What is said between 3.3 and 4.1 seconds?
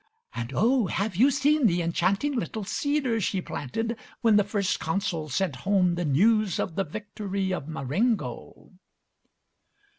planted